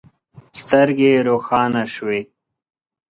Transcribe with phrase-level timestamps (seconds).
[0.59, 2.21] سترګې يې روښانه شوې.